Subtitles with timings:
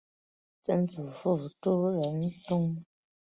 [0.63, 2.01] 曾祖父朱仁
[2.47, 2.83] 仲。